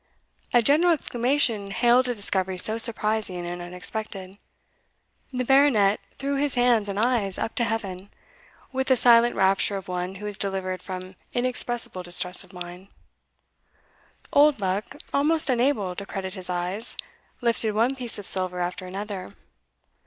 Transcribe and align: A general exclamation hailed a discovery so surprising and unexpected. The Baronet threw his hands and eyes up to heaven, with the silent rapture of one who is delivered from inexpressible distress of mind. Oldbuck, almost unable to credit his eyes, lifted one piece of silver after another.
A 0.51 0.63
general 0.63 0.93
exclamation 0.93 1.69
hailed 1.69 2.07
a 2.07 2.15
discovery 2.15 2.57
so 2.57 2.79
surprising 2.79 3.45
and 3.45 3.61
unexpected. 3.61 4.39
The 5.31 5.45
Baronet 5.45 5.99
threw 6.17 6.37
his 6.37 6.55
hands 6.55 6.89
and 6.89 6.99
eyes 6.99 7.37
up 7.37 7.53
to 7.57 7.63
heaven, 7.63 8.09
with 8.71 8.87
the 8.87 8.95
silent 8.97 9.35
rapture 9.35 9.77
of 9.77 9.87
one 9.87 10.15
who 10.15 10.25
is 10.25 10.39
delivered 10.39 10.81
from 10.81 11.15
inexpressible 11.33 12.01
distress 12.01 12.43
of 12.43 12.51
mind. 12.51 12.87
Oldbuck, 14.33 14.97
almost 15.13 15.51
unable 15.51 15.95
to 15.95 16.05
credit 16.07 16.33
his 16.33 16.49
eyes, 16.49 16.97
lifted 17.39 17.73
one 17.75 17.95
piece 17.95 18.17
of 18.17 18.25
silver 18.25 18.59
after 18.59 18.87
another. 18.87 19.35